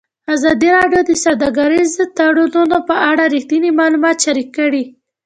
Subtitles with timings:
[0.35, 4.83] ازادي راډیو د سوداګریز تړونونه په اړه رښتیني معلومات شریک کړي.